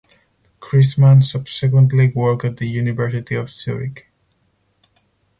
Christman 0.59 1.23
subsequently 1.23 2.11
worked 2.15 2.43
at 2.43 2.57
the 2.57 2.67
University 2.67 3.35
of 3.35 3.51
Zurich. 3.51 4.09